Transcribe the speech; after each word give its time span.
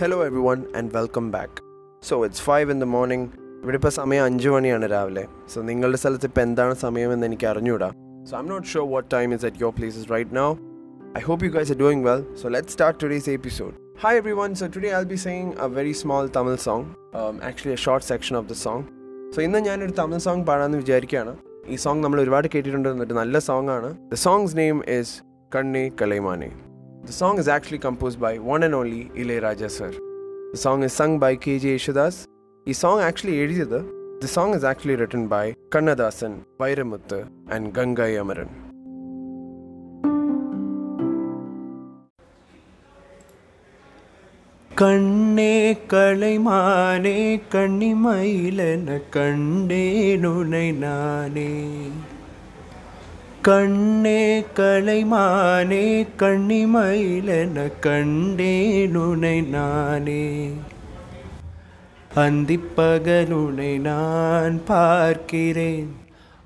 Hello 0.00 0.24
everyone 0.48 0.58
and 0.78 0.90
welcome 0.96 1.30
back 1.30 1.54
so 2.08 2.24
it's 2.24 2.42
five 2.42 2.70
in 2.72 2.80
the 2.80 2.86
morning 2.94 3.28
ഇവിടെ 3.62 3.76
ഇപ്പോൾ 3.78 3.88
സമയം 3.88 4.24
അഞ്ച് 4.24 4.48
മണിയാണ് 4.48 4.86
രാവിലെ. 4.92 5.24
സോ 5.52 5.62
നിങ്ങളുടെ 5.62 5.98
സ്ഥലത്ത് 5.98 6.26
ഇപ്പോൾ 6.26 6.40
എന്താണ് 6.40 6.74
സമയമെന്ന് 6.74 7.26
എനിക്ക് 7.26 7.46
അറിഞ്ഞൂടാ. 7.46 7.88
So 8.28 8.38
I'm 8.38 8.46
not 8.48 8.68
sure 8.68 8.86
what 8.92 9.08
time 9.14 9.34
is 9.34 9.46
at 9.46 9.56
your 9.62 9.72
places 9.78 10.06
right 10.14 10.36
now 10.36 10.48
I 11.18 11.22
hope 11.28 11.40
you 11.46 11.50
guys 11.56 11.70
are 11.74 11.80
doing 11.82 12.00
well. 12.08 12.22
So 12.40 12.46
let's 12.56 12.72
start 12.76 12.94
today's 13.04 13.28
episode 13.28 13.74
Hi 14.04 14.12
everyone. 14.20 14.52
One 14.52 14.54
so 14.54 14.68
today 14.76 14.92
I 15.00 15.02
be 15.02 15.14
saying 15.14 15.50
a 15.66 15.68
very 15.78 15.92
small 15.92 16.28
song. 16.36 16.54
Song 16.66 16.86
actually 17.50 17.74
a 17.78 17.80
short 17.86 18.06
section 18.06 18.36
of 18.36 18.48
the 18.48 18.52
song 18.52 18.84
so 19.34 19.42
ഇന്ന് 19.42 19.58
ഞാനൊരു 19.58 19.90
Tamil 19.90 20.20
song 20.28 20.44
പാടാമെന്ന് 20.44 20.78
വിചാരിക്കുകയാണ്. 20.78 21.34
ഈ 21.68 21.76
song 21.76 22.04
നമ്മൾ 22.04 22.20
ഒരുപാട് 22.20 22.48
കേട്ടിട്ടുണ്ട്. 22.54 22.88
എന്നിട്ട് 22.88 23.14
നല്ല 23.14 23.38
song 23.38 23.70
ആണ്. 23.70 23.90
ദ 24.12 24.14
സോങ്സ് 24.14 24.56
നെയിം 24.56 24.78
ഇസ് 24.98 25.14
കണ്ണി 25.56 25.92
കലൈമാനെ 26.02 26.67
The 27.08 27.14
song 27.14 27.38
is 27.38 27.48
actually 27.48 27.78
composed 27.78 28.20
by 28.20 28.36
one 28.36 28.62
and 28.64 28.74
only 28.74 29.06
Ilayaraja 29.20 29.70
sir. 29.70 29.90
The 30.52 30.58
song 30.58 30.82
is 30.82 30.92
sung 30.92 31.18
by 31.18 31.36
K.J. 31.36 31.76
Yeshudas. 31.76 32.16
The 32.66 32.74
song 32.80 32.98
actually 33.06 33.36
எழுதியது 33.44 33.78
The 34.22 34.28
song 34.34 34.50
is 34.56 34.64
actually 34.70 34.96
written 35.00 35.22
by 35.32 35.44
Kannadasan, 35.74 36.34
Vairamuthu 36.60 37.20
and 37.54 37.72
Gangai 37.78 38.10
Amaran. 38.22 38.50
கண்ணே 44.82 45.54
களைமானே 45.92 47.16
கண்ணிமயிலென 47.54 48.98
கண்டேனுனை 49.16 50.66
நானே 50.84 51.50
கண்ணே 53.42 54.44
கலைமானே 54.56 56.06
கண்ணிமயிலென 56.18 57.72
கண்டேனுனை 57.82 59.48
நானே. 59.48 60.50
அந்திப்பகலுனை 62.14 63.78
நான் 63.78 64.64
பார்க்கிறேன் 64.64 65.96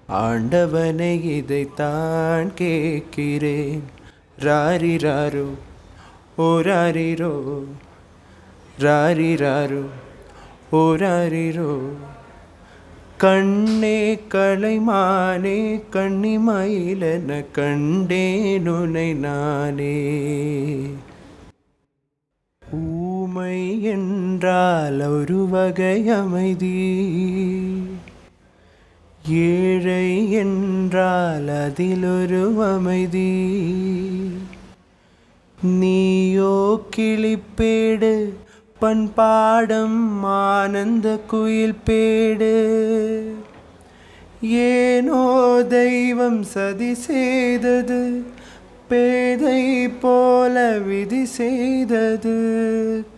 ஆண்டவனை 0.08 1.36
இதைத்தான் 1.36 2.54
கேட்கிறேன். 2.54 3.82
ராரிராரோ 4.38 5.48
ஓராரிரோ 6.38 7.34
ராரிராரோ 8.80 9.84
ராரிரோ 10.72 11.78
கண்ணே 13.22 14.18
கலைமானே 14.28 15.82
கண்ணிமயிலென 15.92 17.44
கண்டேனுனை 17.54 19.14
நானே. 19.14 20.10
ஊமை 22.72 23.82
என்றால் 23.82 25.00
ஒரு 25.00 25.48
வகை 25.48 26.08
அமைதி. 26.08 27.06
ஏழை 29.28 30.32
என்றால் 30.32 31.48
அதில் 31.48 32.04
ஒரு 32.04 32.62
அமைதி. 32.62 33.60
நீயோ 35.62 36.80
கிளிப்பேடு 36.96 38.28
பண்பாடம் 38.78 40.24
ஆனந்த 40.24 41.18
குயில் 41.26 41.74
பேடு 41.86 42.91
ஏனோ 44.42 45.62
தெய்வம் 45.68 46.42
சதி 46.42 46.94
செய்தது 46.94 48.22
பேதை 48.88 49.88
போல 49.88 50.78
விதி 50.78 51.24
செய்தது. 51.24 52.34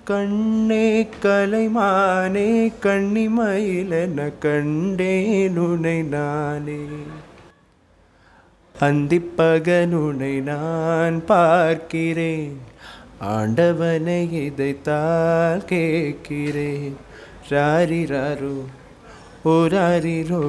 கண்ணே 0.04 1.08
கலைமானே 1.22 2.72
கண்ணிமயிலென 2.82 4.28
கண்டேனுனை 4.42 6.04
நானே. 6.04 6.82
அந்திப்பகனுனை 8.80 10.42
நான் 10.42 11.24
பார்க்கிறேன் 11.24 12.60
ஆண்டவனை 13.18 14.20
இதைத்தால் 14.44 15.64
கேட்கிறேன். 15.64 16.96
ராரிராரோ 17.50 18.56
ஓராரிரோ 19.44 20.44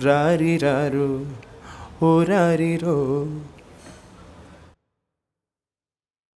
री 0.00 0.56
रारु 0.56 1.08
ओ 2.06 2.22
रिरु 2.28 2.96